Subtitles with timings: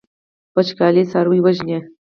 [0.55, 1.79] وچکالي څاروي وژني.